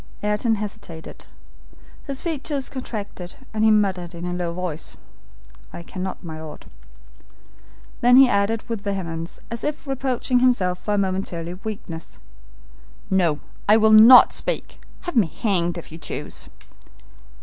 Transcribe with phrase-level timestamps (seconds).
[0.23, 1.27] Ayrton hesitated.
[2.05, 4.97] His features contracted, and he muttered in a low voice,
[5.71, 6.65] "I cannot, my Lord."
[8.01, 12.17] Then he added with vehemence, as if reproaching himself for a momentary weakness:
[13.11, 14.79] "No, I will not speak.
[15.01, 16.49] Have me hanged, if you choose."